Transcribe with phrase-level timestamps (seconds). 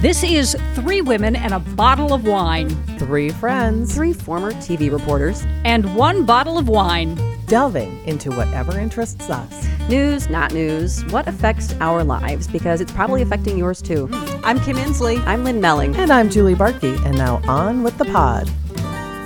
[0.00, 2.68] This is Three Women and a Bottle of Wine.
[3.00, 3.92] Three friends.
[3.92, 5.44] Three former TV reporters.
[5.64, 7.18] And one bottle of wine.
[7.46, 9.66] Delving into whatever interests us.
[9.88, 14.06] News, not news, what affects our lives, because it's probably affecting yours too.
[14.06, 14.44] Hmm.
[14.44, 15.20] I'm Kim Insley.
[15.26, 15.96] I'm Lynn Melling.
[15.96, 17.04] And I'm Julie Barkey.
[17.04, 18.48] And now on with the pod.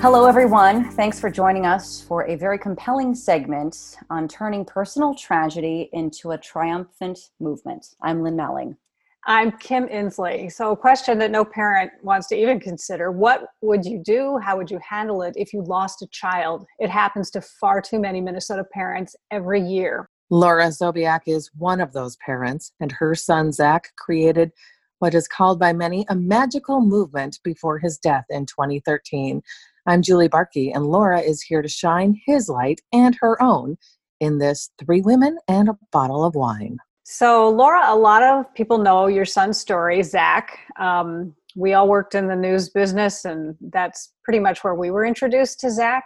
[0.00, 0.90] Hello, everyone.
[0.92, 6.38] Thanks for joining us for a very compelling segment on turning personal tragedy into a
[6.38, 7.88] triumphant movement.
[8.00, 8.78] I'm Lynn Melling.
[9.24, 10.50] I'm Kim Insley.
[10.50, 14.38] So, a question that no parent wants to even consider What would you do?
[14.38, 16.66] How would you handle it if you lost a child?
[16.80, 20.08] It happens to far too many Minnesota parents every year.
[20.30, 24.50] Laura Sobiech is one of those parents, and her son Zach created
[24.98, 29.40] what is called by many a magical movement before his death in 2013.
[29.86, 33.76] I'm Julie Barkey, and Laura is here to shine his light and her own
[34.18, 36.78] in this Three Women and a Bottle of Wine.
[37.04, 40.58] So, Laura, a lot of people know your son's story, Zach.
[40.78, 45.04] Um, we all worked in the news business, and that's pretty much where we were
[45.04, 46.04] introduced to Zach.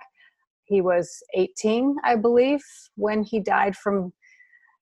[0.64, 2.62] He was 18, I believe,
[2.96, 4.12] when he died from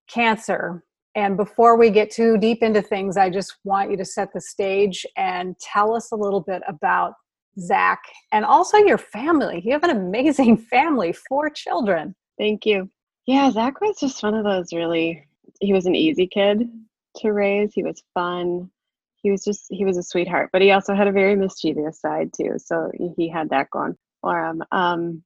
[0.08, 0.84] cancer.
[1.16, 4.40] And before we get too deep into things, I just want you to set the
[4.40, 7.14] stage and tell us a little bit about
[7.58, 9.62] Zach and also your family.
[9.64, 12.14] You have an amazing family, four children.
[12.38, 12.90] Thank you.
[13.26, 15.24] Yeah, Zach was just one of those really
[15.60, 16.68] he was an easy kid
[17.16, 17.72] to raise.
[17.74, 18.70] He was fun.
[19.16, 22.32] He was just he was a sweetheart, but he also had a very mischievous side
[22.34, 22.54] too.
[22.58, 24.62] So he had that going for him.
[24.72, 25.22] Um,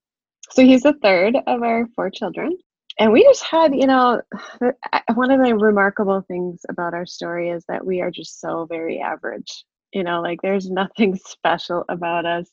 [0.50, 2.56] so he's the third of our four children,
[2.98, 4.20] and we just had you know
[5.14, 9.00] one of the remarkable things about our story is that we are just so very
[9.00, 9.64] average.
[9.92, 12.48] You know, like there's nothing special about us.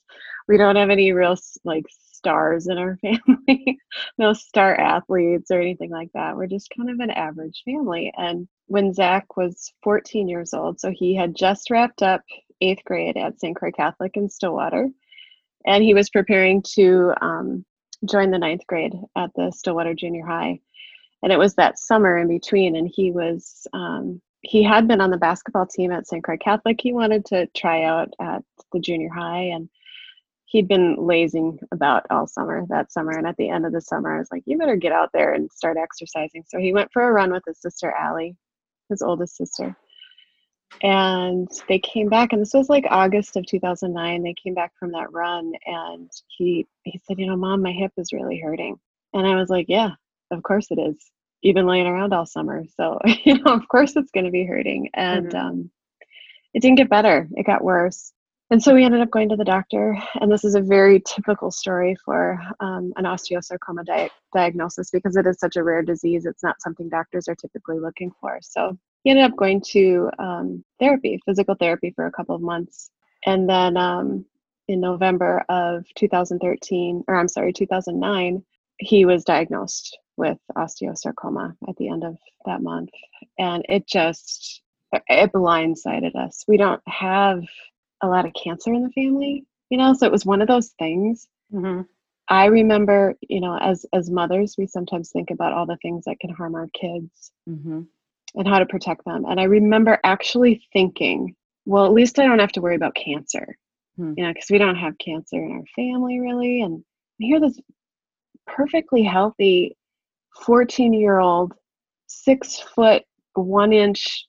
[0.48, 1.86] We don't have any real like
[2.26, 3.78] stars in our family,
[4.18, 6.36] no star athletes or anything like that.
[6.36, 8.12] We're just kind of an average family.
[8.18, 12.22] And when Zach was 14 years old, so he had just wrapped up
[12.62, 13.56] eighth grade at St.
[13.56, 14.90] Croix Catholic in Stillwater,
[15.68, 17.64] and he was preparing to um,
[18.10, 20.60] join the ninth grade at the Stillwater Junior High.
[21.22, 25.10] And it was that summer in between, and he was um, he had been on
[25.10, 26.24] the basketball team at St.
[26.24, 26.80] Croix Catholic.
[26.80, 28.44] He wanted to try out at
[28.74, 29.70] the junior high, and
[30.46, 34.16] he'd been lazing about all summer that summer and at the end of the summer
[34.16, 36.44] i was like you better get out there and start exercising.
[36.48, 38.36] So he went for a run with his sister allie
[38.90, 39.76] his oldest sister.
[40.84, 44.92] And they came back and this was like august of 2009 they came back from
[44.92, 48.78] that run and he he said you know mom my hip is really hurting.
[49.14, 49.92] And i was like yeah
[50.32, 50.96] of course it is
[51.42, 54.46] you've been laying around all summer so you know of course it's going to be
[54.46, 54.90] hurting.
[54.94, 55.48] And mm-hmm.
[55.48, 55.72] um
[56.54, 58.12] it didn't get better it got worse
[58.52, 61.50] and so we ended up going to the doctor, and this is a very typical
[61.50, 66.26] story for um, an osteosarcoma di- diagnosis because it is such a rare disease.
[66.26, 68.40] It's not something doctors are typically looking for.
[68.42, 72.92] So he ended up going to um, therapy, physical therapy, for a couple of months.
[73.26, 74.26] And then um,
[74.68, 78.44] in November of 2013, or I'm sorry, 2009,
[78.78, 82.90] he was diagnosed with osteosarcoma at the end of that month.
[83.38, 86.44] And it just, it blindsided us.
[86.48, 87.44] We don't have
[88.02, 90.70] a lot of cancer in the family, you know, so it was one of those
[90.80, 91.28] things.
[91.54, 91.82] Mm-hmm.
[92.28, 96.20] I remember, you know, as as mothers, we sometimes think about all the things that
[96.20, 97.82] can harm our kids mm-hmm.
[98.36, 99.26] and how to protect them.
[99.26, 101.36] And I remember actually thinking,
[101.66, 103.58] well, at least I don't have to worry about cancer,
[104.00, 104.14] mm-hmm.
[104.18, 106.62] you know, because we don't have cancer in our family really.
[106.62, 106.84] And
[107.20, 107.60] here, this
[108.48, 109.78] perfectly healthy
[110.44, 111.54] 14 year old,
[112.08, 114.26] six foot, one inch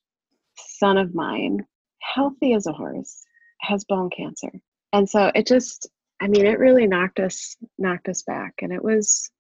[0.56, 1.64] son of mine,
[2.00, 3.25] healthy as a horse,
[3.60, 4.50] has bone cancer.
[4.92, 5.88] And so it just,
[6.20, 8.54] I mean, it really knocked us, knocked us back.
[8.62, 9.30] And it was,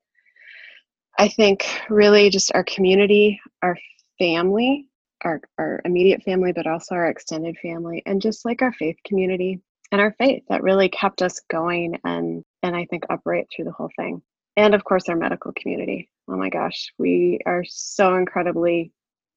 [1.18, 3.76] I think, really just our community, our
[4.18, 4.86] family,
[5.22, 9.60] our, our immediate family, but also our extended family, and just like our faith community
[9.92, 13.72] and our faith that really kept us going and and I think upright through the
[13.72, 14.22] whole thing.
[14.56, 16.08] And of course our medical community.
[16.28, 18.92] Oh my gosh, we are so incredibly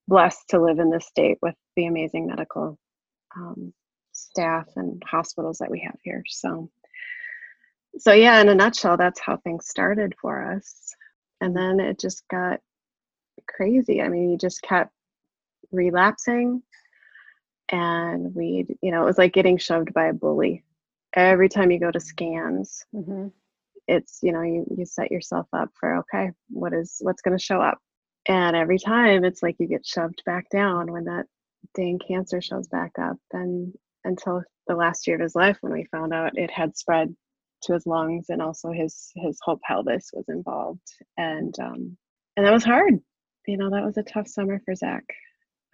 [0.08, 2.78] blessed to live in this state with the amazing medical
[3.36, 3.74] um,
[4.20, 6.24] staff and hospitals that we have here.
[6.28, 6.70] So,
[7.98, 10.94] so yeah, in a nutshell, that's how things started for us.
[11.42, 12.60] And then it just got
[13.48, 14.02] crazy.
[14.02, 14.92] I mean, you just kept
[15.72, 16.62] relapsing,
[17.72, 20.64] and we, you know, it was like getting shoved by a bully.
[21.16, 23.28] Every time you go to scans, mm-hmm.
[23.88, 27.44] it's you know you you set yourself up for okay, what is what's going to
[27.44, 27.80] show up,
[28.28, 31.26] and every time it's like you get shoved back down when that
[31.76, 33.74] dang cancer shows back up and
[34.04, 37.14] until the last year of his life when we found out it had spread
[37.64, 40.80] to his lungs and also his his whole pelvis was involved
[41.18, 41.98] and um
[42.38, 42.94] and that was hard
[43.48, 45.04] you know that was a tough summer for zach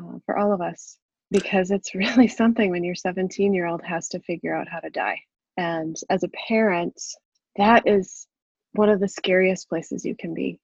[0.04, 0.98] uh, for all of us
[1.32, 4.90] because it's really something when your 17 year old has to figure out how to
[4.90, 5.22] die.
[5.58, 7.02] And as a parent,
[7.58, 8.28] that is
[8.74, 10.60] one of the scariest places you can be.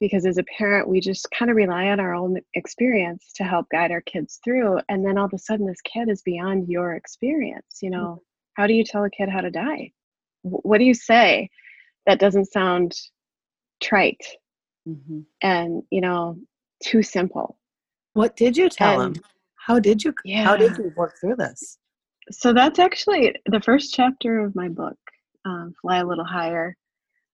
[0.00, 3.66] Because as a parent, we just kind of rely on our own experience to help
[3.70, 4.78] guide our kids through.
[4.90, 7.78] And then all of a sudden, this kid is beyond your experience.
[7.80, 8.22] You know,
[8.54, 9.92] how do you tell a kid how to die?
[10.42, 11.48] What do you say
[12.06, 12.94] that doesn't sound
[13.82, 14.24] trite
[14.88, 15.20] Mm-hmm.
[15.42, 16.38] and, you know,
[16.80, 17.58] too simple?
[18.12, 19.22] What did you tell And- him?
[19.56, 20.44] How did you yeah.
[20.44, 21.78] how did you work through this?
[22.30, 24.96] so that's actually the first chapter of my book
[25.44, 26.76] um, fly a little higher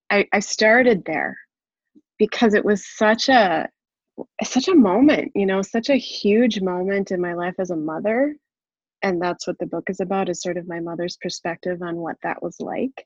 [0.09, 1.37] I, I started there
[2.17, 3.67] because it was such a
[4.43, 8.35] such a moment you know such a huge moment in my life as a mother.
[9.01, 12.15] And that's what the book is about is sort of my mother's perspective on what
[12.23, 13.05] that was like.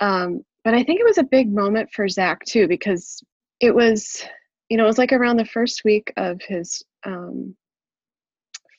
[0.00, 3.22] Um, but i think it was a big moment for zach too because
[3.60, 4.24] it was
[4.68, 7.54] you know it was like around the first week of his um,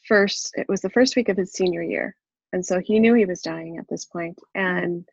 [0.08, 2.16] first it was the first week of his senior year.
[2.54, 4.40] And so he knew he was dying at this point.
[4.56, 5.08] And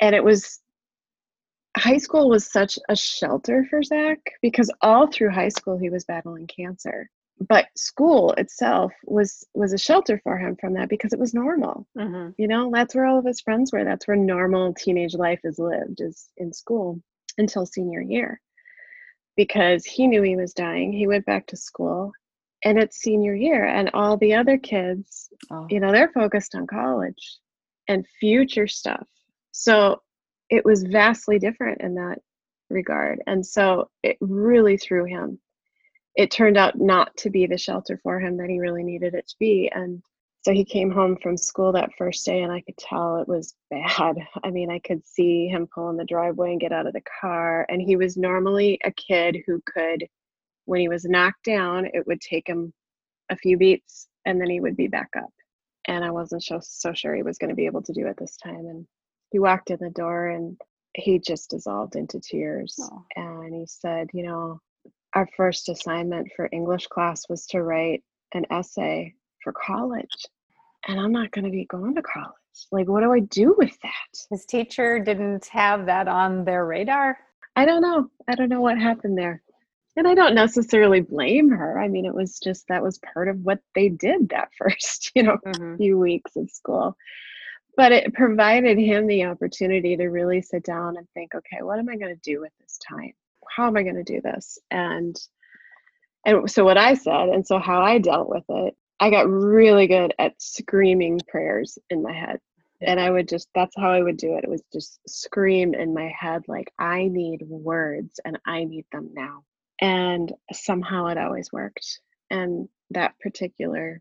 [0.00, 0.60] and it was
[1.76, 6.04] high school was such a shelter for zach because all through high school he was
[6.04, 7.08] battling cancer.
[7.48, 11.86] But school itself was was a shelter for him from that because it was normal.
[11.98, 12.30] Mm-hmm.
[12.38, 13.84] you know that's where all of his friends were.
[13.84, 17.00] That's where normal teenage life is lived is in school
[17.38, 18.40] until senior year.
[19.36, 22.12] Because he knew he was dying he went back to school
[22.64, 25.66] and it's senior year and all the other kids Oh.
[25.70, 27.38] you know they're focused on college
[27.88, 29.06] and future stuff.
[29.52, 30.00] So
[30.50, 32.18] it was vastly different in that
[32.72, 33.22] regard.
[33.26, 35.38] And so it really threw him.
[36.16, 39.28] It turned out not to be the shelter for him that he really needed it
[39.28, 39.70] to be.
[39.74, 40.02] And
[40.42, 43.54] so he came home from school that first day and i could tell it was
[43.70, 44.16] bad.
[44.42, 47.02] I mean i could see him pull in the driveway and get out of the
[47.20, 47.64] car.
[47.68, 50.06] And he was normally a kid who could
[50.64, 52.72] when he was knocked down it would take him
[53.30, 55.30] a few beats and then he would be back up.
[55.86, 58.16] And i wasn't so, so sure he was going to be able to do it
[58.18, 58.66] this time.
[58.66, 58.86] And
[59.32, 60.60] he walked in the door and
[60.94, 63.04] he just dissolved into tears Oh.
[63.16, 64.60] and he said you know
[65.14, 68.02] our first assignment for english class was to write
[68.34, 70.26] an essay for college
[70.88, 72.34] and i'm not going to be going to college
[72.70, 77.16] like what do i do with that His teacher didn't have that on their radar.
[77.56, 78.08] I don't know.
[78.28, 79.42] I don't know what happened there.
[79.96, 81.78] And I don't necessarily blame her.
[81.78, 85.22] I mean, it was just that was part of what they did that first, you
[85.22, 85.76] know, Mm-hmm.
[85.76, 86.96] few weeks of school.
[87.76, 91.88] But it provided him the opportunity to really sit down and think, okay, what am
[91.88, 93.12] I going to do with this time?
[93.48, 94.58] How am I going to do this?
[94.70, 95.16] And
[96.24, 99.88] and so what I said, and so how I dealt with it, I got really
[99.88, 102.38] good at screaming prayers in my head.
[102.80, 104.44] And I would just, that's how I would do it.
[104.44, 109.10] It was just scream in my head, like, I need words and I need them
[109.14, 109.44] now.
[109.80, 112.00] And somehow it always worked.
[112.30, 114.00] And that particular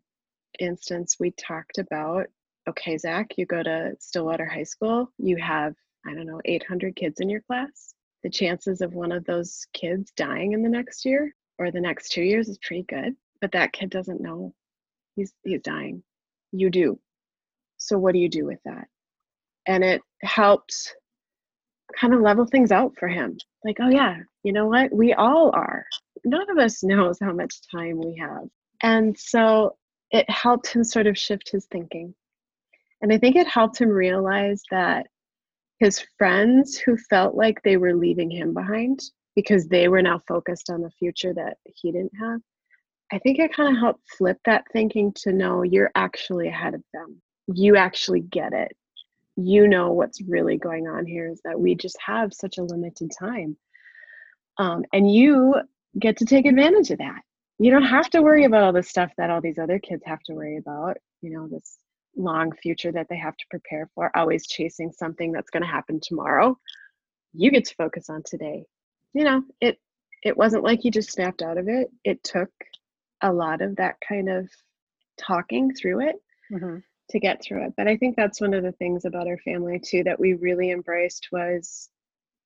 [0.59, 2.27] instance, we talked about
[2.69, 5.73] okay, Zach, you go to Stillwater High School, you have,
[6.05, 7.93] I don't know, 800 kids in your class.
[8.23, 12.09] The chances of one of those kids dying in the next year or the next
[12.09, 14.53] two years is pretty good, but that kid doesn't know
[15.15, 16.03] he's he's dying.
[16.51, 16.99] You do.
[17.77, 18.87] So what do you do with that?
[19.67, 20.95] And it helped
[21.99, 23.37] kind of level things out for him.
[23.65, 24.93] Like, oh yeah, you know what?
[24.93, 25.85] We all are.
[26.23, 28.47] None of us knows how much time we have.
[28.83, 29.77] And so
[30.11, 32.13] it helped him sort of shift his thinking.
[33.01, 35.07] And I think it helped him realize that
[35.79, 38.99] his friends who felt like they were leaving him behind
[39.35, 42.39] because they were now focused on the future that he didn't have,
[43.11, 46.83] I think it kind of helped flip that thinking to know you're actually ahead of
[46.93, 47.21] them.
[47.47, 48.71] You actually get it.
[49.35, 53.11] You know what's really going on here is that we just have such a limited
[53.17, 53.57] time.
[54.57, 55.55] Um, and you
[55.97, 57.21] get to take advantage of that.
[57.57, 60.21] You don't have to worry about all the stuff that all these other kids have
[60.23, 61.77] to worry about, you know, this
[62.15, 65.99] long future that they have to prepare for, always chasing something that's going to happen
[66.01, 66.57] tomorrow.
[67.33, 68.65] You get to focus on today.
[69.13, 69.79] You know, it
[70.23, 71.89] it wasn't like he just snapped out of it.
[72.03, 72.49] It took
[73.21, 74.49] a lot of that kind of
[75.17, 76.15] talking through it
[76.51, 76.77] Mm-hmm.
[77.11, 77.73] to get through it.
[77.77, 80.71] But I think that's one of the things about our family too that we really
[80.71, 81.89] embraced was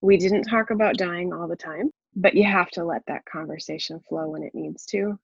[0.01, 3.99] we didn't talk about dying all the time, but you have to let that conversation
[4.07, 5.17] flow when it needs to.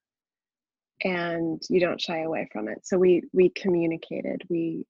[1.03, 2.85] And you don't shy away from it.
[2.85, 4.43] So we we communicated.
[4.49, 4.85] We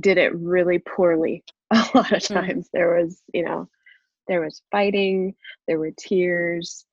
[0.00, 2.68] did it really poorly a lot of times.
[2.72, 3.68] There was, you know,
[4.28, 5.34] there was fighting,
[5.68, 6.84] there were tears,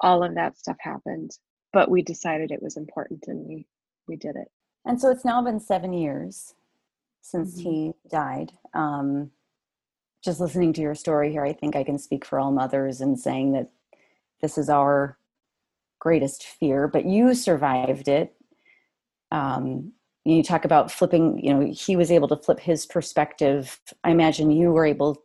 [0.00, 1.32] all of that stuff happened.
[1.72, 3.66] But we decided it was important and we
[4.08, 4.48] we did it.
[4.86, 6.54] And so it's now been seven years
[7.22, 7.62] since Mhm.
[7.62, 8.52] he died.
[8.74, 9.32] Um,
[10.24, 13.16] just listening to your story here, I think I can speak for all mothers in
[13.16, 13.70] saying that
[14.40, 15.17] this is our
[15.98, 18.34] greatest fear, but you survived it.
[19.30, 19.92] Um,
[20.24, 23.80] you talk about flipping, you know, he was able to flip his perspective.
[24.04, 25.22] I imagine you were able,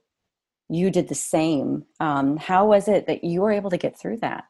[0.70, 1.86] you did the same.
[2.00, 4.46] Um, how was it that you were able to get through that?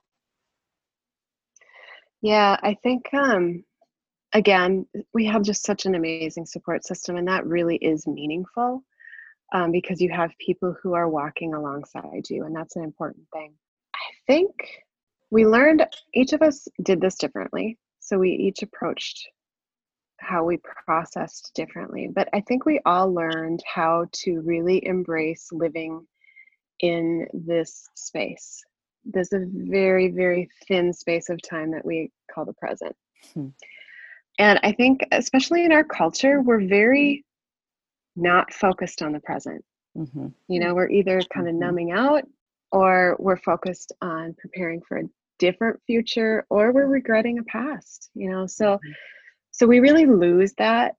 [2.21, 3.63] Yeah, I think um
[4.33, 8.83] again, we have just such an amazing support system and that really is meaningful.
[9.53, 13.53] Um, because you have people who are walking alongside you, and that's an important thing.
[13.93, 14.49] I think
[15.33, 17.77] we learned each of us did this differently.
[17.99, 19.27] So we each approached
[20.19, 22.07] how we processed differently.
[22.13, 26.05] But I think we all learned how to really embrace living
[26.79, 28.63] in this space
[29.05, 32.95] there's a very very thin space of time that we call the present
[33.33, 33.47] hmm.
[34.39, 37.25] and i think especially in our culture we're very
[38.15, 39.63] not focused on the present
[39.97, 40.27] mm-hmm.
[40.47, 42.23] you know we're either kind of numbing out
[42.71, 45.03] or we're focused on preparing for a
[45.43, 48.91] different future or we're regretting a past you know so mm-hmm.
[49.51, 50.95] so we really lose that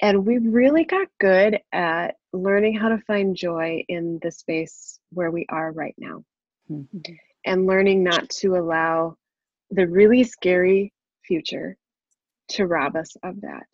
[0.00, 5.30] and we really got good at learning how to find joy in the space where
[5.30, 6.22] we are right now
[6.70, 7.12] mm-hmm.
[7.44, 9.16] and learning not to allow
[9.70, 10.92] the really scary
[11.24, 11.76] future
[12.48, 13.66] to rob us of that.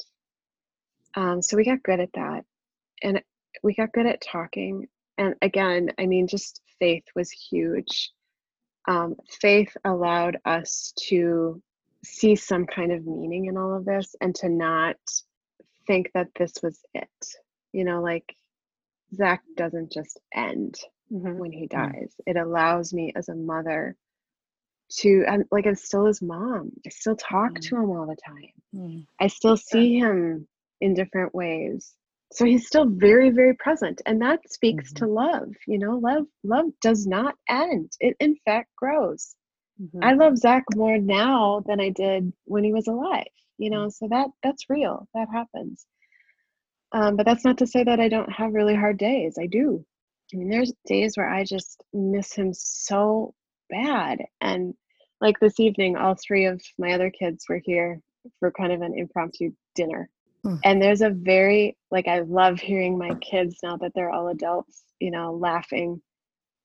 [1.14, 2.44] Um, so we got good at that.
[3.02, 3.22] And
[3.62, 4.86] we got good at talking.
[5.18, 8.10] And again, I mean, just faith was huge.
[8.88, 11.62] Um, faith allowed us to
[12.04, 14.96] see some kind of meaning in all of this and to not
[15.86, 17.08] think that this was it.
[17.72, 18.34] You know, like
[19.14, 20.78] Zach doesn't just end
[21.12, 21.38] mm-hmm.
[21.38, 21.92] when he mm-hmm.
[21.92, 22.14] dies.
[22.26, 23.96] It allows me as a mother
[24.92, 26.72] to and like I'm still his mom.
[26.86, 27.60] I still talk mm-hmm.
[27.60, 28.52] to him all the time.
[28.74, 29.00] Mm-hmm.
[29.18, 30.48] I still see him
[30.80, 31.94] in different ways.
[32.32, 34.02] So he's still very, very present.
[34.06, 35.14] And that speaks to mm-hmm.
[35.14, 35.48] love.
[35.66, 37.92] You know, love love does not end.
[38.00, 39.34] It in fact grows.
[40.02, 43.32] I love Zach more now than I did when he was alive.
[43.56, 45.08] You know, so that that's real.
[45.14, 45.86] That happens.
[46.92, 49.36] Um, but that's not to say that I don't have really hard days.
[49.40, 49.84] I do.
[50.32, 53.34] I mean, there's days where I just miss him so
[53.68, 54.18] bad.
[54.40, 54.74] And
[55.20, 58.00] like this evening, all three of my other kids were here
[58.38, 60.10] for kind of an impromptu dinner.
[60.44, 60.56] Hmm.
[60.64, 64.84] And there's a very, like, I love hearing my kids now that they're all adults,
[64.98, 66.00] you know, laughing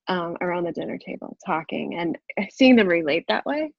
[0.07, 2.17] um, around the dinner table, talking, and
[2.51, 3.71] seeing them relate that way.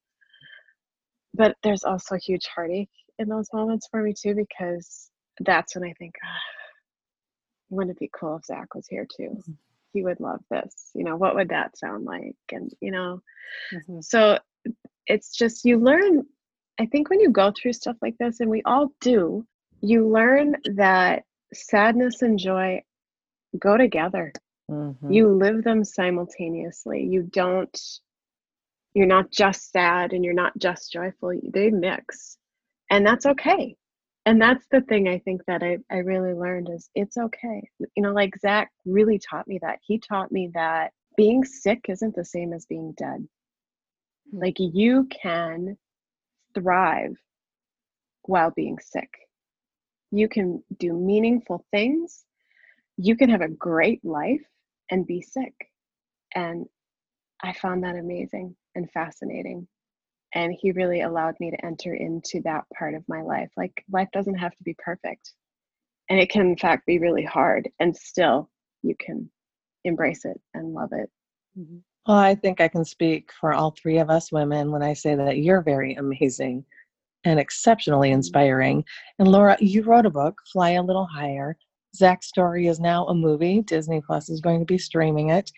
[1.34, 5.10] But there's also a huge heartache in those moments for me too, because
[5.40, 6.40] that's when I think, ah,
[7.70, 9.30] wouldn't it be cool if Zach was here too?
[9.30, 9.52] Mm-hmm
[9.96, 13.20] he would love this you know what would that sound like and you know
[13.72, 14.00] mm-hmm.
[14.02, 14.38] so
[15.06, 16.22] it's just you learn
[16.78, 19.44] i think when you go through stuff like this and we all do
[19.88, 22.82] you learn that sadness and joy
[23.58, 24.32] go together.
[24.68, 25.12] Mm-hmm.
[25.12, 27.04] you live them simultaneously.
[27.04, 27.80] You don't
[28.94, 31.38] you're not just sad and you're not just joyful.
[31.52, 32.36] They mix
[32.90, 33.76] and that's okay.
[34.24, 37.68] And that's the thing i think that I, I really learned is it's okay.
[37.94, 39.78] You know like zach really taught me that.
[39.86, 43.26] He taught me that being sick isn't the same as being dead.
[44.32, 44.38] Hmm.
[44.38, 45.76] like you can
[46.54, 47.16] thrive
[48.22, 49.10] while being sick
[50.10, 52.24] you can do meaningful things.
[52.96, 54.44] You can have a great life
[54.90, 55.54] and be sick.
[56.34, 56.66] And
[57.42, 59.66] i found that amazing and fascinating.
[60.34, 63.50] And he really allowed me to enter into that part of my life.
[63.56, 65.32] Like life doesn't have to be perfect.
[66.08, 67.68] And it can in fact be really hard.
[67.80, 68.50] And still
[68.82, 69.30] you can
[69.84, 71.10] embrace it and love it.
[71.58, 71.78] Mm-hmm.
[72.06, 75.14] well i think i can speak for all three of us women when i say
[75.14, 76.66] that you're very amazing
[77.26, 78.82] and exceptionally inspiring
[79.18, 81.56] and laura you wrote a book fly a little higher
[81.94, 85.50] zach's story is now a movie disney plus is going to be streaming it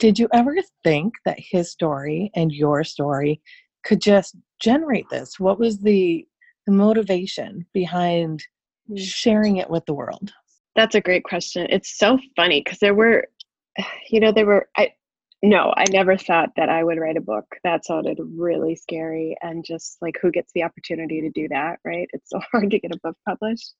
[0.00, 3.40] did you ever think that his story and your story
[3.84, 5.38] could just generate this?
[5.38, 6.26] What was the,
[6.66, 8.42] the motivation behind
[8.88, 8.96] hmm.
[8.96, 10.32] sharing it with the world?
[10.74, 11.66] That's a great question.
[11.68, 13.26] It's so funny because there were,
[14.10, 14.92] you know, there were, I,
[15.42, 17.46] no, I never thought that I would write a book.
[17.64, 22.08] That sounded really scary and just like who gets the opportunity to do that, right?
[22.12, 23.72] It's so hard to get a book published.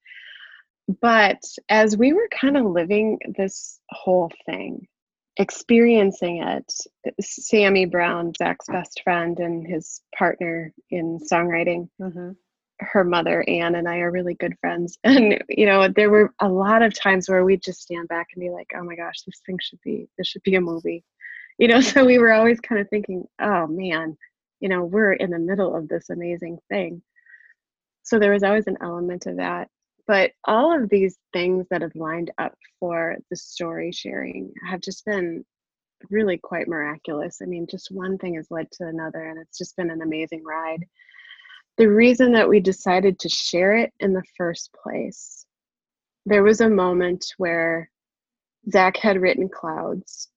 [1.00, 4.88] But as we were kind of living this whole thing,
[5.36, 6.72] experiencing it,
[7.20, 12.30] Sammy Brown, Zach's best friend and his partner in songwriting, mm-hmm.
[12.80, 14.98] her mother Anne and I are really good friends.
[15.04, 18.40] And you know, there were a lot of times where we'd just stand back and
[18.40, 21.04] be like, "Oh my gosh, this thing should be this should be a movie,"
[21.60, 21.80] you know.
[21.92, 24.16] So we were always kind of thinking, "Oh man,
[24.60, 27.02] you know, we're in the middle of this amazing thing."
[28.02, 29.68] So there was always an element of that
[30.10, 35.04] but all of these things that have lined up for the story sharing have just
[35.04, 35.44] been
[36.10, 37.38] really quite miraculous.
[37.40, 40.42] I mean, just one thing has led to another, and it's just been an amazing
[40.44, 40.84] ride.
[41.78, 45.46] The reason that we decided to share it in the first place,
[46.26, 47.88] there was a moment where
[48.68, 50.28] Zach had written Clouds.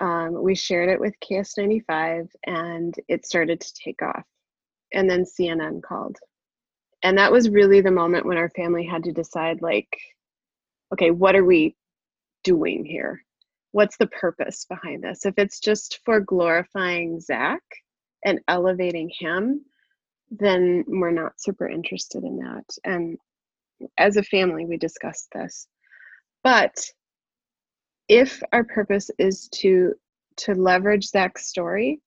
[0.00, 4.24] Um, we shared it with KS95, and it started to take off.
[4.92, 6.16] And then CNN called.
[7.02, 9.88] And that was really the moment when our family had to decide, like,
[10.92, 11.76] okay, what are we
[12.44, 13.22] doing here?
[13.72, 15.26] What's the purpose behind this?
[15.26, 17.62] If it's just for glorifying Zach
[18.24, 19.64] and elevating him,
[20.30, 22.64] then we're not super interested in that.
[22.84, 23.18] And
[23.98, 25.68] as a family, we discussed this.
[26.42, 26.74] But
[28.08, 29.94] if our purpose is to
[30.38, 32.00] to leverage Zach's story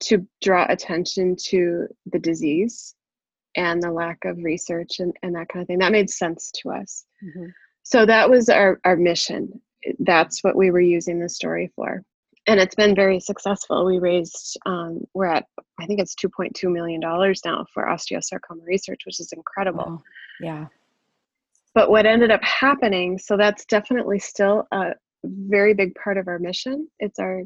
[0.00, 2.94] to draw attention to the disease
[3.56, 6.70] and the lack of research and, and that kind of thing, that made sense to
[6.70, 7.06] us.
[7.24, 7.46] Mm-hmm.
[7.82, 9.60] So that was our, our mission.
[10.00, 12.02] That's what we were using the story for.
[12.46, 13.86] And it's been very successful.
[13.86, 15.46] We raised, um, we're at,
[15.80, 19.84] I think it's $2.2 million now for osteosarcoma research, which is incredible.
[19.84, 20.02] Wow.
[20.40, 20.66] Yeah.
[21.74, 24.92] But what ended up happening, so that's definitely still a
[25.24, 26.88] very big part of our mission.
[26.98, 27.42] It's our,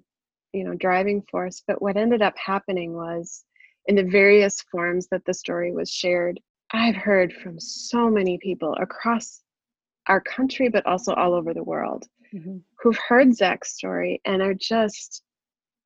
[0.52, 1.62] you know, driving force.
[1.66, 3.45] But what ended up happening was
[3.87, 6.40] in the various forms that the story was shared,
[6.73, 9.42] I've heard from so many people across
[10.09, 12.59] our country, but also all over the world, mm-hmm.
[12.80, 15.23] who've heard Zach's story and are just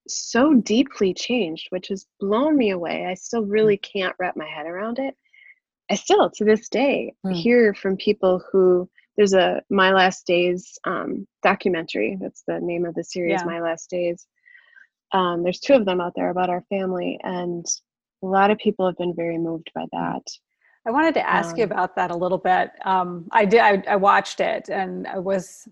[0.08, 3.06] so deeply changed, which has blown me away.
[3.06, 3.82] I still really mm.
[3.82, 5.14] can't wrap my head around it.
[5.90, 7.34] I still, to this day, mm.
[7.34, 8.88] hear from people who
[9.20, 12.16] there's a My Last Days um, documentary.
[12.18, 13.44] That's the name of the series, yeah.
[13.44, 14.26] My Last Days.
[15.12, 17.66] Um, there's two of them out there about our family, and
[18.22, 20.22] a lot of people have been very moved by that.
[20.88, 22.70] I wanted to ask um, you about that a little bit.
[22.86, 23.60] Um, I did.
[23.60, 25.68] I, I, watched it, and I was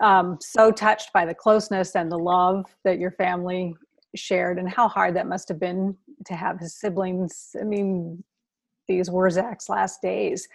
[0.00, 3.74] um, so touched by the closeness and the love that your family
[4.14, 7.56] shared, and how hard that must have been to have his siblings.
[7.60, 8.22] I mean,
[8.86, 10.46] these were Zach's last days.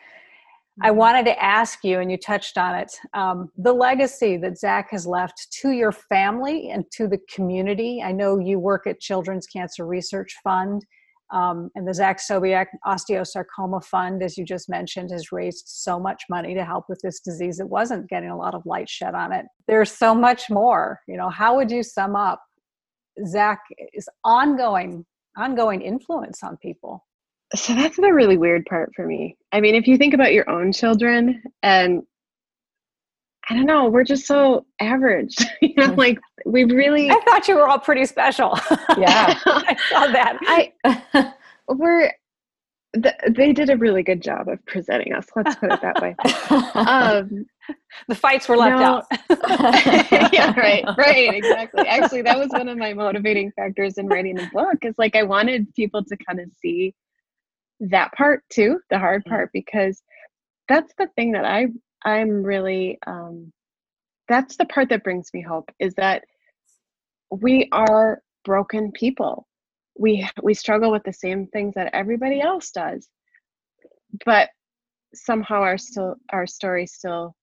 [0.82, 0.98] I mm-hmm.
[0.98, 5.06] wanted to ask you, and you touched on it, um, the legacy that Zach has
[5.06, 8.02] left to your family and to the community.
[8.04, 10.84] I know you work at Children's Cancer Research Fund
[11.32, 16.24] um, and the Zach Sobiech Osteosarcoma Fund, as you just mentioned, has raised so much
[16.30, 17.60] money to help with this disease.
[17.60, 19.46] It wasn't getting a lot of light shed on it.
[19.68, 21.00] There's so much more.
[21.08, 22.42] You know, how would you sum up
[23.28, 23.68] Zach's
[24.24, 25.06] ongoing
[25.36, 27.04] ongoing influence on people?
[27.56, 29.38] So that's the really weird part for me.
[29.52, 32.04] I mean, if you think about your own children and
[33.50, 33.90] I don't know.
[33.90, 35.36] We're just so average.
[35.62, 37.10] you know, like we really.
[37.10, 38.58] I thought you were all pretty special.
[38.98, 40.38] Yeah, I saw that.
[40.42, 41.34] I
[41.68, 42.12] we're.
[42.96, 45.26] The, they did a really good job of presenting us.
[45.36, 46.16] Let's put it that way.
[46.76, 47.48] Um,
[48.08, 50.32] the fights were left no, out.
[50.32, 51.88] yeah, right, right, exactly.
[51.88, 54.78] Actually, that was one of my motivating factors in writing the book.
[54.84, 56.94] Is like I wanted people to kind of see
[57.90, 60.02] that part too, the hard part, because
[60.70, 61.68] that's the thing that I
[62.06, 63.52] I'm really um,
[64.28, 66.24] that's the part that brings me hope is that
[67.30, 69.48] we are broken people.
[69.98, 73.08] We we struggle with the same things that everybody else does,
[74.26, 74.50] but
[75.14, 77.36] somehow our still our story still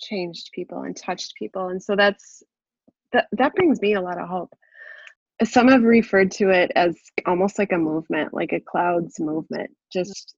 [0.00, 2.42] changed people and touched people, and so that's
[3.12, 4.52] that that brings me a lot of hope.
[5.44, 9.70] Some have referred to it as almost like a movement, like a clouds movement.
[9.92, 10.34] Just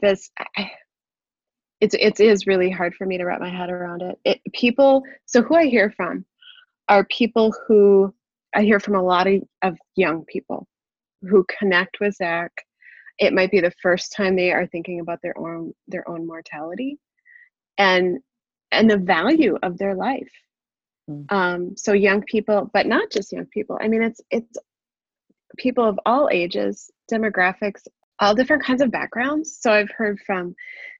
[0.00, 0.30] this.
[0.56, 0.70] I,
[1.80, 4.18] it's it is really hard for me to wrap my head around it.
[4.24, 4.40] it.
[4.52, 6.24] People, so who I hear from
[6.88, 8.12] are people who
[8.54, 10.66] I hear from a lot of, of young people
[11.22, 12.52] who connect with Zach.
[13.18, 16.98] It might be the first time they are thinking about their own their own mortality,
[17.78, 18.18] and
[18.72, 20.32] and the value of their life.
[21.08, 21.24] Mm.
[21.30, 23.78] Um, so young people, but not just young people.
[23.80, 24.58] I mean, it's it's
[25.56, 27.82] people of all ages, demographics,
[28.20, 29.58] all different kinds of backgrounds.
[29.60, 30.54] So I've heard from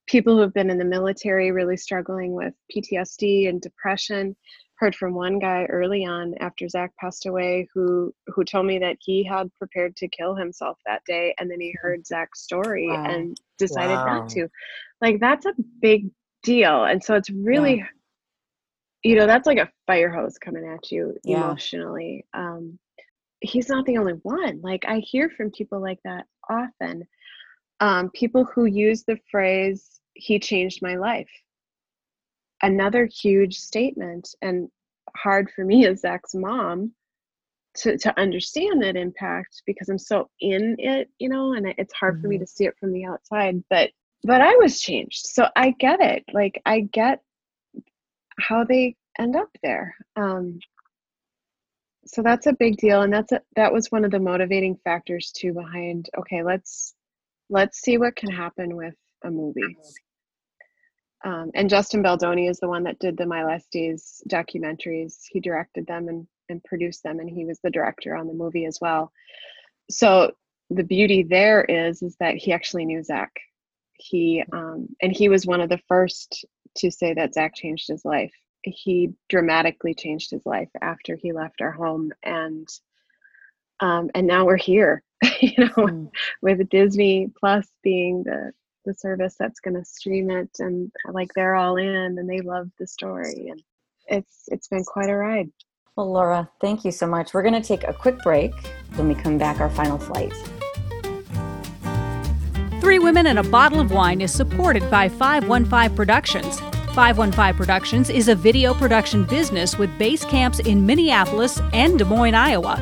[0.06, 4.36] people who have been in the military really struggling with PTSD and depression.
[4.78, 8.96] Heard from one guy early on after Zach passed away who who told me that
[9.00, 11.86] he had prepared to kill himself that day and then he mm-hmm.
[11.86, 13.04] heard Zach's story wow.
[13.04, 14.20] and decided wow.
[14.20, 14.48] not to.
[15.00, 16.10] Like that's a big
[16.44, 16.84] deal.
[16.84, 17.86] And so it's really yeah.
[19.04, 21.44] You know, that's like a fire hose coming at you yeah.
[21.44, 22.24] emotionally.
[22.34, 22.78] Um
[23.40, 24.60] he's not the only one.
[24.62, 27.06] Like I hear from people like that often.
[27.80, 31.30] Um, people who use the phrase he changed my life.
[32.62, 34.68] Another huge statement, and
[35.16, 36.92] hard for me as Zach's mom
[37.76, 42.14] to, to understand that impact because I'm so in it, you know, and it's hard
[42.14, 42.22] mm-hmm.
[42.22, 42.42] for me mm-hmm.
[42.42, 43.62] to see it from the outside.
[43.70, 43.90] But
[44.24, 45.26] but I was changed.
[45.26, 46.24] So I get it.
[46.32, 47.22] Like I get
[48.40, 49.94] how they end up there.
[50.16, 50.60] Um
[52.08, 55.30] so that's a big deal and that's a, that was one of the motivating factors
[55.30, 56.94] too behind okay let's
[57.50, 59.76] let's see what can happen with a movie.
[61.24, 65.16] Um, and justin baldoni is the one that did the My Last Days documentaries.
[65.30, 68.64] He directed them and, and produced them and he was the director on the movie
[68.64, 69.12] as well.
[69.90, 70.32] So
[70.70, 73.32] the beauty there is is that he actually knew zach
[73.98, 76.44] he um, and he was one of the first
[76.76, 78.32] to say that zach changed his life.
[78.62, 82.68] He dramatically changed his life after he left our home and
[83.80, 85.02] um, and now we're here
[85.40, 86.10] you know mm.
[86.42, 88.52] with disney plus being the
[88.84, 92.68] the service that's going to stream it and like they're all in and they love
[92.78, 93.62] the story and
[94.06, 95.50] it's it's been quite a ride.
[95.94, 97.34] Well laura thank you so much.
[97.34, 98.54] We're going to take a quick break
[98.94, 100.32] when we come back our final flight
[102.80, 106.60] Three Women and a Bottle of Wine is supported by 515 Productions.
[106.94, 112.36] 515 Productions is a video production business with base camps in Minneapolis and Des Moines,
[112.36, 112.80] Iowa.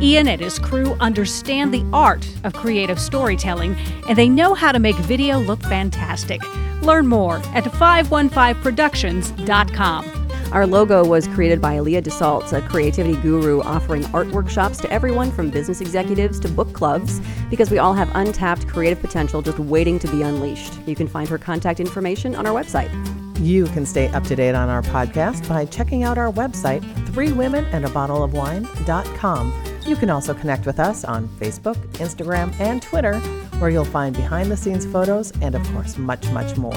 [0.00, 3.76] Ian and his crew understand the art of creative storytelling
[4.08, 6.40] and they know how to make video look fantastic.
[6.82, 10.17] Learn more at 515productions.com.
[10.52, 15.30] Our logo was created by Leah DeSalt, a creativity guru offering art workshops to everyone
[15.30, 19.98] from business executives to book clubs because we all have untapped creative potential just waiting
[19.98, 20.78] to be unleashed.
[20.86, 22.90] You can find her contact information on our website.
[23.38, 27.30] You can stay up to date on our podcast by checking out our website, three
[27.30, 29.64] women and a bottle of threewomenandabottleofwine.com.
[29.86, 33.18] You can also connect with us on Facebook, Instagram, and Twitter,
[33.58, 36.74] where you'll find behind the scenes photos and, of course, much, much more.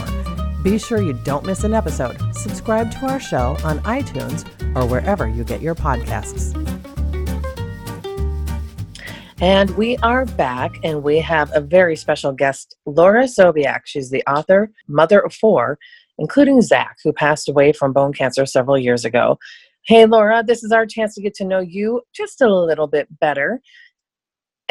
[0.64, 2.20] Be sure you don't miss an episode.
[2.36, 4.46] Subscribe to our show on iTunes
[4.76, 6.56] or wherever you get your podcasts.
[9.42, 13.82] And we are back, and we have a very special guest, Laura Sobiech.
[13.86, 15.80] She's the author, mother of four,
[16.20, 19.40] including Zach, who passed away from bone cancer several years ago.
[19.88, 23.08] Hey, Laura, this is our chance to get to know you just a little bit
[23.20, 23.62] better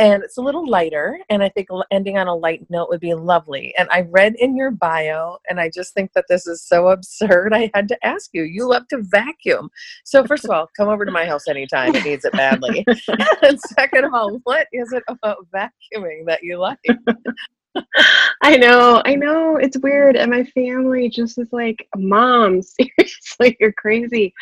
[0.01, 3.13] and it's a little lighter and i think ending on a light note would be
[3.15, 6.89] lovely and i read in your bio and i just think that this is so
[6.89, 9.69] absurd i had to ask you you love to vacuum
[10.05, 12.85] so first of all come over to my house anytime it needs it badly
[13.43, 16.79] and second of all what is it about vacuuming that you like
[18.43, 20.17] I know, I know, it's weird.
[20.17, 24.35] And my family just is like, Mom, seriously, you're crazy.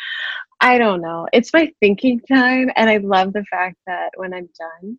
[0.61, 1.27] I don't know.
[1.31, 2.69] It's my thinking time.
[2.75, 4.97] And I love the fact that when I'm done,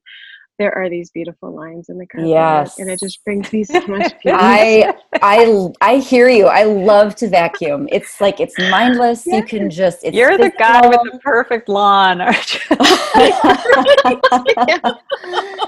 [0.60, 2.28] there are these beautiful lines in the carpet.
[2.28, 2.78] Yes.
[2.78, 4.34] And it just brings me so much peace.
[4.34, 4.92] I
[5.22, 6.46] I I hear you.
[6.46, 7.88] I love to vacuum.
[7.90, 9.26] It's like it's mindless.
[9.26, 12.60] You can just You're the guy with the perfect lawn, aren't you?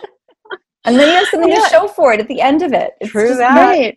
[0.84, 1.60] And then you have something yeah.
[1.60, 2.94] to show for it at the end of it.
[3.00, 3.54] It's True that.
[3.54, 3.96] Right.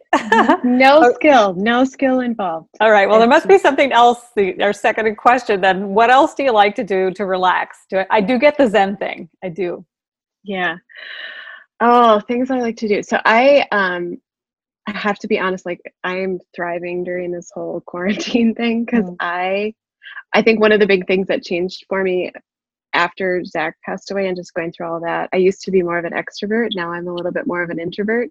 [0.64, 2.70] no skill, no skill involved.
[2.80, 3.10] All right.
[3.10, 4.28] Well, there must be something else.
[4.36, 5.96] The, our second question then.
[5.96, 7.88] What else do you like to do to relax?
[7.90, 9.28] Do I, I do get the Zen thing.
[9.44, 9.84] I do.
[10.46, 10.78] Yeah.
[11.82, 13.04] Oh, things I like to do.
[13.04, 14.18] So I um
[14.88, 19.06] I have to be honest, like I am thriving during this whole quarantine thing because
[19.06, 19.16] mm.
[19.20, 19.74] I
[20.34, 22.32] I think one of the big things that changed for me
[22.94, 25.98] after Zach passed away and just going through all that, I used to be more
[25.98, 26.70] of an extrovert.
[26.74, 28.30] Now I'm a little bit more of an introvert.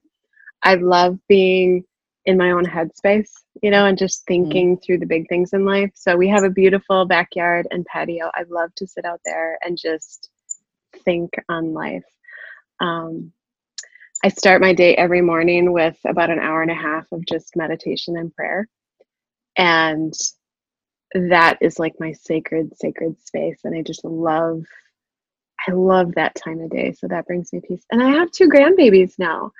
[0.62, 1.84] I love being
[2.24, 3.30] in my own headspace,
[3.62, 4.28] you know, and just mm.
[4.28, 4.82] thinking mm.
[4.82, 5.90] through the big things in life.
[5.94, 8.30] So we have a beautiful backyard and patio.
[8.34, 10.30] I love to sit out there and just
[11.04, 12.04] think on life.
[12.80, 13.32] Um,
[14.24, 17.56] I start my day every morning with about an hour and a half of just
[17.56, 18.68] meditation and prayer.
[19.58, 20.14] And
[21.14, 23.60] that is like my sacred, sacred space.
[23.64, 24.64] And I just love,
[25.68, 26.92] I love that time of day.
[26.92, 27.84] So that brings me peace.
[27.92, 29.52] And I have two grandbabies now.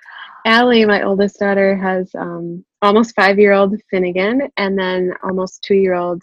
[0.47, 5.77] Allie, my oldest daughter, has um, almost five year old Finnegan, and then almost two
[5.77, 6.23] year old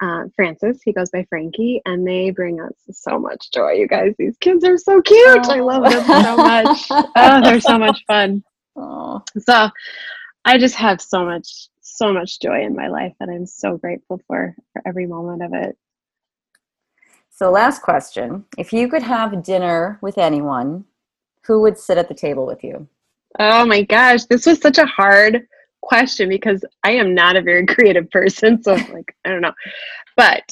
[0.00, 0.80] uh, Francis.
[0.84, 3.72] He goes by Frankie, and they bring us so much joy.
[3.72, 5.46] You guys, these kids are so cute.
[5.46, 5.50] Oh.
[5.50, 6.86] I love them so much.
[7.16, 8.42] oh, they're so much fun.
[8.76, 9.22] Oh.
[9.38, 9.68] So,
[10.44, 14.20] I just have so much, so much joy in my life, and I'm so grateful
[14.26, 15.76] for for every moment of it.
[17.30, 20.84] So, last question: If you could have dinner with anyone,
[21.44, 22.88] who would sit at the table with you?
[23.38, 25.46] Oh my gosh, this was such a hard
[25.82, 28.62] question because I am not a very creative person.
[28.62, 29.54] So like, I don't know.
[30.16, 30.42] But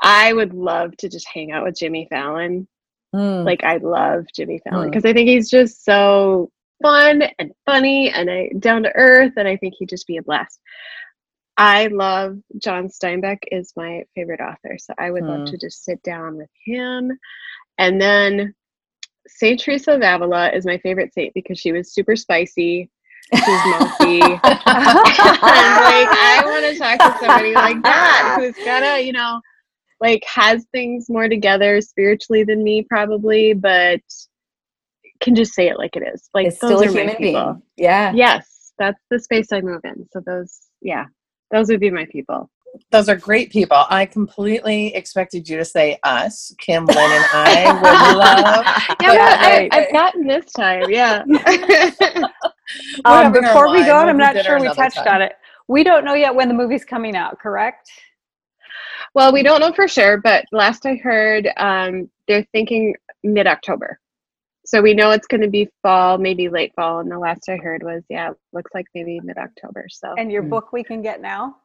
[0.00, 2.68] I would love to just hang out with Jimmy Fallon.
[3.14, 3.44] Mm.
[3.44, 5.10] Like I love Jimmy Fallon because mm.
[5.10, 6.50] I think he's just so
[6.82, 10.22] fun and funny and I, down to earth and I think he'd just be a
[10.22, 10.60] blast.
[11.56, 14.76] I love John Steinbeck is my favorite author.
[14.78, 15.38] So I would mm.
[15.38, 17.18] love to just sit down with him.
[17.78, 18.54] And then
[19.26, 22.90] Saint Teresa of Avila is my favorite saint because she was super spicy
[23.34, 24.20] She's mouthy.
[24.42, 24.42] like,
[26.10, 29.40] I want to talk to somebody like that who's got a, you know,
[30.00, 34.00] like has things more together spiritually than me probably, but
[35.20, 36.28] can just say it like it is.
[36.34, 37.44] Like It's those still a are my human people.
[37.44, 37.62] being.
[37.76, 38.12] Yeah.
[38.14, 40.08] Yes, that's the space I move in.
[40.12, 41.06] So those, yeah,
[41.50, 42.50] those would be my people.
[42.90, 43.84] Those are great people.
[43.88, 48.66] I completely expected you to say us, Kim, Lynn, and I would love.
[49.00, 50.90] Yeah, Yeah, but I, right, I've gotten this time.
[50.90, 51.24] Yeah.
[53.06, 54.02] Um, before we go, wine.
[54.02, 55.08] and I'm not sure we touched time.
[55.16, 55.32] on it.
[55.68, 57.90] We don't know yet when the movie's coming out, correct?
[59.14, 63.98] well, we don't know for sure, but last I heard, um, they're thinking mid October.
[64.66, 66.98] So we know it's going to be fall, maybe late fall.
[67.00, 69.86] And the last I heard was, yeah, looks like maybe mid October.
[69.90, 70.50] So And your Mm.
[70.50, 71.56] book we can get now?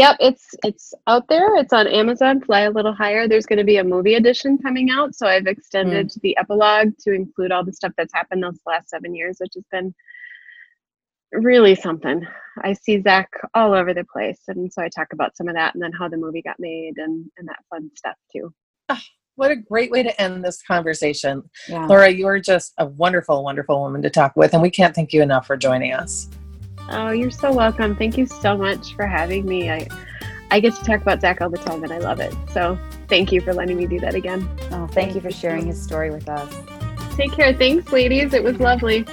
[0.00, 1.56] Yep, it's it's out there.
[1.56, 2.40] It's on Amazon.
[2.40, 3.28] Fly a little higher.
[3.28, 6.20] There's going to be a movie edition coming out, so I've extended mm.
[6.22, 9.64] the epilogue to include all the stuff that's happened those last seven years, which has
[9.70, 9.94] been
[11.32, 12.26] really something.
[12.62, 15.74] I see Zach all over the place, and so I talk about some of that,
[15.74, 18.54] and then how the movie got made, and and that fun stuff too.
[18.88, 19.02] Ah,
[19.34, 21.42] what a great way to end this conversation.
[21.68, 21.84] Yeah.
[21.84, 25.12] Laura, you are just a wonderful, wonderful woman to talk with, and we can't thank
[25.12, 26.30] you enough for joining us.
[26.90, 27.94] Oh, you're so welcome.
[27.94, 29.70] Thank you so much for having me.
[29.70, 29.88] I
[30.50, 32.34] I get to talk about Zach all the time, and I love it.
[32.52, 32.76] So
[33.08, 34.48] thank you for letting me do that again.
[34.72, 36.52] Oh, thank you for sharing his story with us.
[37.14, 37.54] Take care.
[37.54, 38.34] Thanks, ladies.
[38.34, 39.04] It was lovely.